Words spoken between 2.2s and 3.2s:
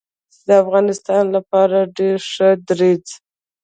ښه دریځ